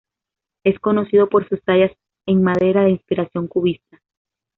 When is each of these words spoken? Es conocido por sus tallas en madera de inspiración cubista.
Es 0.63 0.79
conocido 0.79 1.29
por 1.29 1.47
sus 1.47 1.61
tallas 1.61 1.91
en 2.25 2.41
madera 2.41 2.81
de 2.83 2.89
inspiración 2.89 3.47
cubista. 3.47 4.01